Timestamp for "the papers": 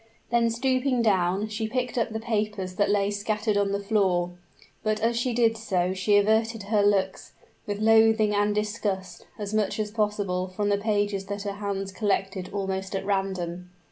2.09-2.73